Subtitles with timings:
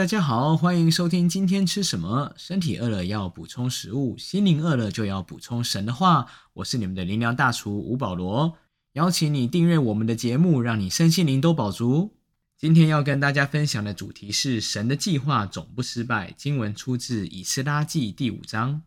[0.00, 2.32] 大家好，欢迎收听今天吃什么。
[2.34, 6.24] 身体饿了要补充食物，心灵饿了就要补充神的话。
[6.54, 8.56] 我是你们的灵粮大厨吴保罗，
[8.94, 12.14] 邀请你订阅我们的节目，让你身心灵都饱足。
[12.56, 16.32] 今天要跟大家分享的主题是神的计划总不失败。
[16.34, 18.80] 经文出自以斯拉记第五章。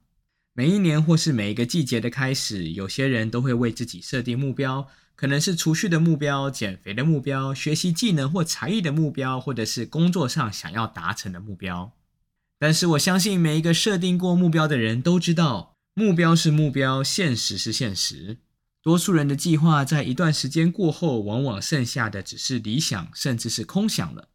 [0.55, 4.87] 每一年或是每一个季节的开始，有些人都会为自己设定目标。
[5.15, 11.93] 可能是储蓄的目标、减肥的目标、学习技能或才艺的目标，或者是工作上想要达成的目标。
[12.59, 18.37] 但是我相信每一个设定过目标的人都知道，目标是目标，现实是现实。
[18.83, 24.29] 多数人的计划在一段时间过后，往往剩下的只是理想，甚至是空想了。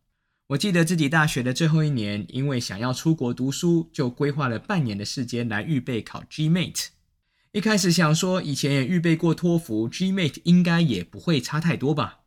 [0.48, 6.86] 我记得自己大学的最后一年，因为想要出国读书，就规划了半年的时间来预备考 Gmate。
[7.52, 12.20] 一开始想说，以前也预备过托福，Gmate 应该也不会差太多吧。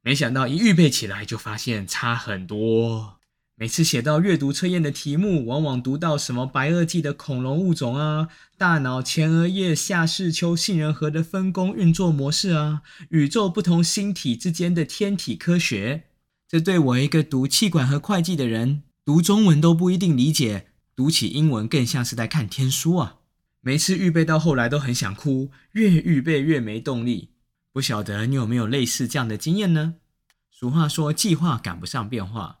[0.00, 3.18] 没想到一预备起来，就发现差很多。
[3.54, 12.80] 每次写到阅读测验的题目，往往读到什么白垩纪的恐龙物种啊，大脑前额叶下视丘杏仁核的分工运作模式啊，
[13.10, 16.04] 宇宙不同星体之间的天体科学，
[16.48, 23.16] 这对我一个读气管和会计的人，读中文都不一定理解，读起英文更像是在看天书啊。
[23.60, 27.32] 每次预备到后来都很想哭，越预备越没动力。
[27.70, 29.96] 不晓得你有没有类似这样的经验呢？
[30.50, 32.60] 俗话说，计划赶不上变化，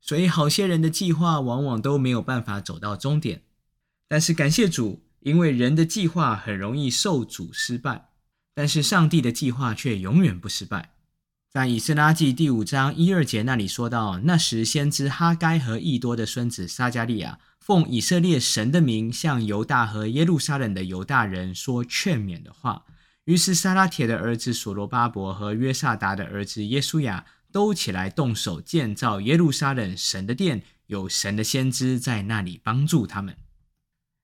[0.00, 3.42] 所以好些人的计划往往都没有办法走到终点。
[4.08, 8.08] 但是感谢主，因为人的计划很容易受阻失败，
[8.52, 10.96] 但是上帝的计划却永远不失败。
[11.58, 17.40] 在以斯拉记第五章一二节那里说到，那时先知哈该和益多的孙子撒加利亚。
[17.58, 22.84] 奉以色列神的名，向犹大和耶路撒冷的犹大人说劝勉的话。
[23.24, 33.34] 于是，撒拉铁的儿子所罗巴伯和约萨达的儿子耶稣亚都起来动手建造耶路撒冷神的殿，有神的先知在那里帮助他们。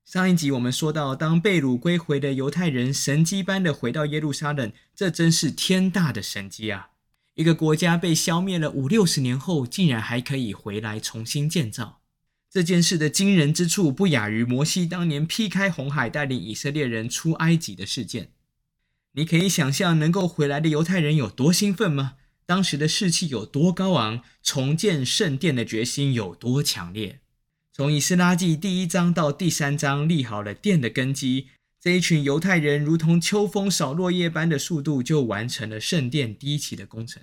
[0.05, 6.91] 上一集我们说到，当被掳归回的犹太人神迹般的回到耶路撒冷，这真是天大的神迹啊！
[7.35, 12.01] 一个国家被消灭了五六十年后，竟然还可以回来重新建造。
[12.49, 18.31] 这件事的惊人之处，不亚于摩西当年劈开红海，带领以色列人出埃及的事件。
[19.11, 22.13] 你可以想象能够回来的犹太人有多兴奋吗？
[22.45, 24.21] 当时的士气有多高昂？
[24.41, 27.19] 重建圣殿的决心有多强烈？
[27.73, 31.47] 从以斯拉记第一章到第三章，立好了殿的根基。
[31.85, 37.21] 这一群犹太人如同秋风扫落叶般的速度，就完成了圣殿第一期的工程。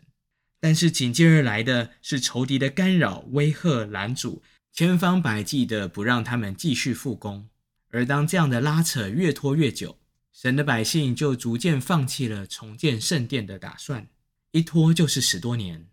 [0.61, 4.41] 但是紧接而来的是仇敌的干扰、威吓、拦阻。
[4.73, 7.49] 千方百计的不让他们继续复工，
[7.91, 9.99] 而当这样的拉扯越拖越久，
[10.33, 14.07] 神的百姓就逐渐放弃了重建圣殿的打算，
[14.53, 15.89] 一拖就是十多年。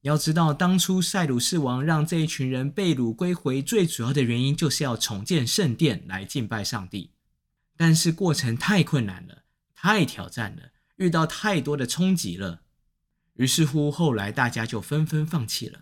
[0.00, 7.10] 要知道，当初塞鲁士王让这一群人被掳归回，最主要的原因就是要重建圣殿来敬拜上帝，
[7.76, 12.62] 但是过程太困难了，太挑战了，遇到太多的冲击了，
[13.34, 15.80] 于是乎后来大家就纷纷放弃了。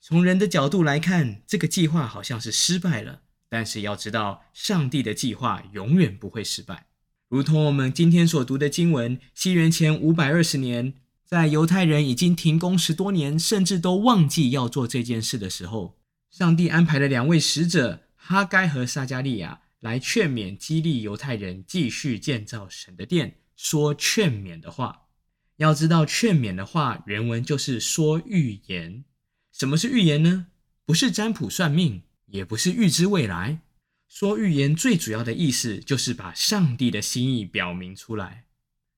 [0.00, 3.22] 从人的角度来看，这个计划好像是失败了。
[3.48, 6.86] 但是要知道，上帝的计划永远不会失败。
[7.28, 15.98] 如同我们今天所读的经文，西元前五百二十年，在犹太人已经停工十多年，甚至都忘记要做这件事的时候，
[16.30, 25.08] 上帝安排了两位使者哈该和撒加利亚来劝勉、激励犹太人继续建造神的殿，说劝勉的话。
[25.56, 29.04] 要知道，劝勉的话原文就是说预言。
[29.52, 30.46] 什么是预言呢？
[30.86, 33.60] 不是占卜算命，也不是预知未来。
[34.08, 38.46] 说预言最主要的意思就是把上帝的心意表明出来。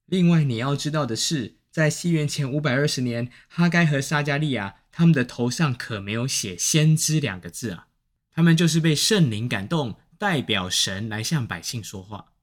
[0.07, 7.89] 另外，你要知道的是，在西元前五百二十年，哈该和撒加利亚他们的头上可没有写“先知”两个字啊，
[8.31, 12.35] 他们就是被圣灵感动，代表神来向百姓说话。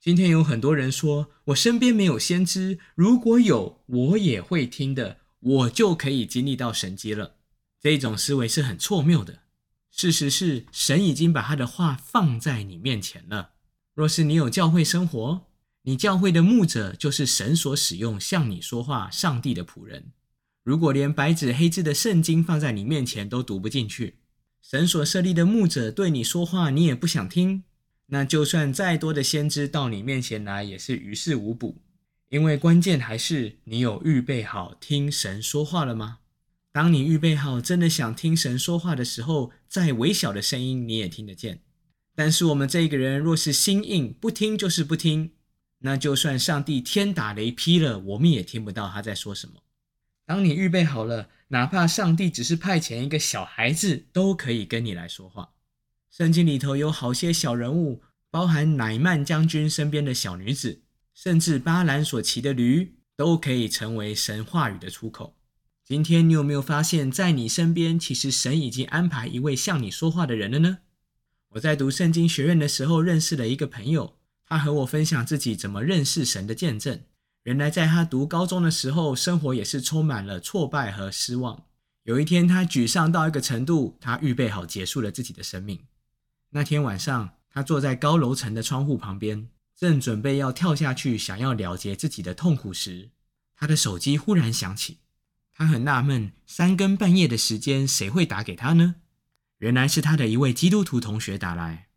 [0.00, 7.34] 今天有很多人说，我身边没有先知，如果有，我也会听的，我就可以经历到神迹了。
[7.80, 9.40] 这种思维是很错谬的。
[9.90, 13.54] 事实是，神已经把他的话放在你面前了。
[13.94, 15.48] 若是你有教会生活，
[15.82, 20.12] 你教会的牧者就是神所使用向你说话、上帝的仆人。
[20.62, 24.18] 如果连白纸黑字的圣经放在你面前都读不进去，
[24.66, 27.64] 神所设立的牧者对你说话，你也不想听，
[28.06, 31.82] 那就算再多的先知到你面前来，也是于事无补。
[32.30, 36.20] 因为关键还是你有预备好听神说话了吗？
[36.72, 41.60] 当你预备好，真的想听神说话的时候，再微小的声音你也听得见。
[42.14, 45.32] 但是我们这一个人若是心硬，不听就是不听，
[45.80, 49.60] 那就算上帝天打雷劈了，我们也听不到他在说什么。
[50.24, 55.50] 当你预备好了，哪怕上帝只是派遣一个小孩子，都可以跟你来说话。
[56.10, 60.82] 圣经里头有好些小人物，包含乃曼将军身边的小女子，
[61.14, 65.36] 甚至巴兰所骑的驴，都可以成为神话语的出口。
[65.84, 70.78] 今天你有没有发现，在你身边，其实神已经安排一位向你说话的人了呢？
[71.50, 77.00] 我在读圣经学院的时候，认识了一个朋友，他和我分享自己怎么认识神的见证。
[77.44, 81.64] 原来在他读高中的时候，生活也是充满了挫败和失望。
[82.04, 85.80] 有一天，他沮丧到一个程度，他预备好结束了自己的生命。
[86.50, 93.10] 那天晚上，他坐在高楼层的窗户旁边，正准备要跳下去，想要了结自己的痛苦时，
[93.54, 95.00] 他的手机忽然响起。
[95.52, 98.96] 他很纳闷，三更半夜的时间，谁会打给他呢？
[99.58, 101.88] 原来是他的一位基督徒同学打来。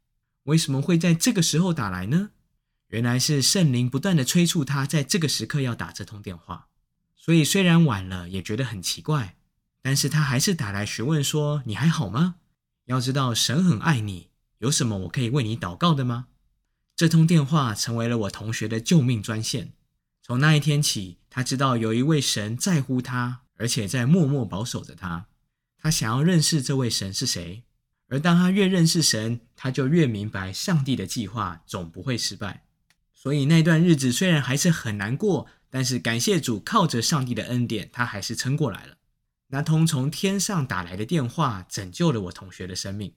[0.44, 2.32] 为什么会在这个时候打来呢？
[2.90, 6.68] 原来是圣灵不断的催促他在这个时刻要打这通电话，
[7.16, 9.36] 所以虽然晚了也觉得很奇怪，
[9.82, 12.36] 但是他还是打来询问说：“你还好吗？
[12.86, 14.30] 要知道神很爱你，
[14.60, 16.28] 有什么我可以为你祷告的吗？”
[16.96, 19.74] 这通电话成为了我同学的救命专线。
[20.24, 25.28] 从那一天起，他知道有一位神在乎他，而且在默默保守着他。
[25.78, 27.64] 他想要认识这位神是谁，
[28.08, 32.64] 而当他越认识神，他就越明白上帝的计划总不会失败。
[33.20, 38.98] 所以那段日子虽然还是很难过，但是感谢主，靠着上帝的恩典，他还是撑过来了。
[39.48, 43.14] 那通从天上打来的电话，拯救了我同学的生命。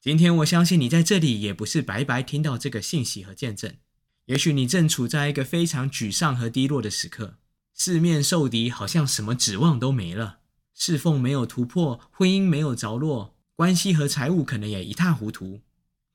[0.00, 3.76] 今天我相信你在这里也不是白白听到这个信息和见证。
[4.24, 7.38] 也许你正处在一个非常沮丧和低落的时刻，
[7.74, 10.40] 四面受敌，好像什么指望都没了，
[10.74, 15.60] 侍奉没有突破，婚姻没有着落，关系和财务可能也一塌糊涂。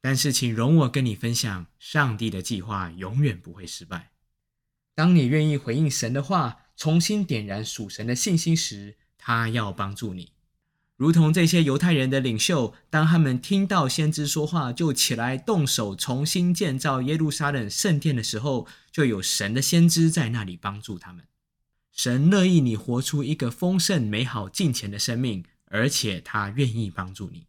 [0.02, 4.12] 但是，请容我跟你分享，上帝的计划永远不会失败。
[4.96, 10.32] 当你愿意回应神的话，重新点燃属神的信心时，他要帮助你。
[10.96, 21.26] 如同这些犹太人的领袖，当他们听到先知说话，就起来动手重新建造耶路撒冷圣殿的时候，就有神的先知在那里帮助他们。
[21.92, 27.49] 神乐意你活出一个丰盛、美好、敬虔的生命，而且他愿意帮助你。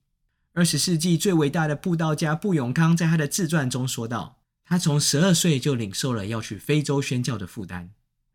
[0.60, 7.88] 二十世纪最伟大的布道家布永康在他的自传中说道：“他从十二岁就领受了要去非洲宣教的负担，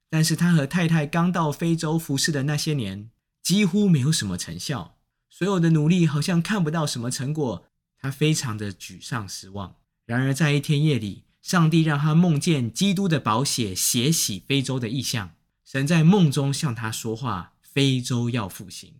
[0.09, 3.11] 但是他和太太刚到非洲服侍的那些年，
[3.43, 4.95] 几乎没有什么成效，
[5.29, 7.67] 所有的努力好像看不到什么成果，
[7.99, 9.75] 他非常的沮丧失望。
[10.07, 18.95] 然而在一天夜里，上帝让他梦见基督的宝血血洗非洲的意象，神在梦中向他说话：非洲要复兴。”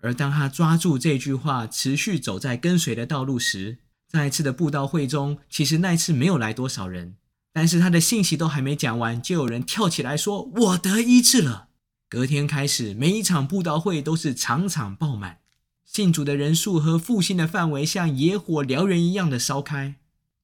[0.00, 7.16] 而当他抓住这句话，持续走在跟随的道路时，在一次的布道会中，其实那次没有来多少人，
[7.52, 11.68] 但是他的信息都还没讲完，就有人跳起来说：“我得医治了。”
[12.08, 15.38] 隔天开始，每一场布道会都是场场爆满，
[15.84, 19.96] 信主的人数和复兴的范围像野火燎原一样的烧开。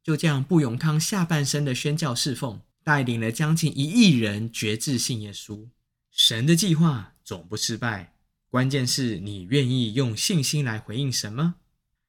[0.05, 5.67] 就这样，布永康下半生的宣教侍奉，带领了将近一亿人决志信耶稣。
[6.13, 8.16] 神的计划总不失败。
[8.49, 11.57] 关键是你愿意用信心来回应神吗？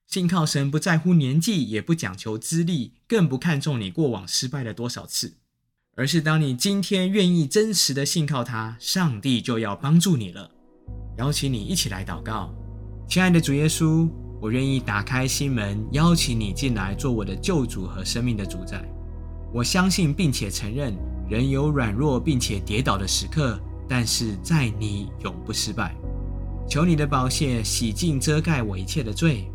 [0.06, 5.34] 信靠神不在乎年纪，也不讲求资历，更不看重你过往失败了多少次，
[5.96, 10.50] 而是当你今天愿意真实的信靠他，上帝就要帮助你了。
[11.18, 12.56] 邀请你一起来祷告，
[13.10, 18.88] 亲爱的主耶稣，我愿意打开心门，邀请你进来做我的救主和生命的主宰。
[19.54, 20.96] 我相信并且承认，
[21.28, 25.94] 人有软弱并且跌倒的时刻，但是在你永不失败。
[26.68, 29.50] 求你的宝血洗净、遮盖我一切的罪。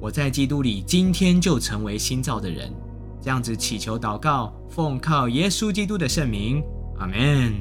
[0.00, 2.72] 我在基督里，今天就成为新造的人。
[3.20, 6.62] 这样子祈求祷告，奉靠耶稣基督的圣名，
[6.98, 7.54] 阿门。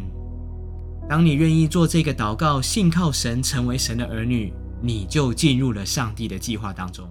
[1.09, 7.07] 当你愿意做这个祷告，信靠神，成为神的儿女，你就进入了上帝的计划当中。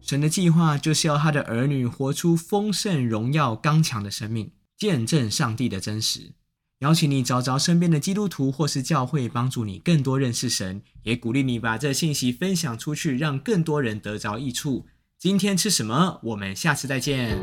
[0.00, 6.32] 神的计划就是要他的儿女活出丰盛、荣耀、刚强的生命，见证上帝的真实。
[6.80, 14.86] 邀请你找找身边的基督徒或是教会，帮助你更多认识神，也鼓励你把这信息分享出去，让更多人得着益处。
[15.18, 16.20] 今天吃什么？
[16.22, 17.36] 我们下次再见。